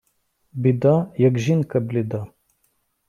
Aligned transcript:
Біда, 0.65 0.95
як 1.25 1.37
жінка 1.49 1.79
бліда. 1.91 2.27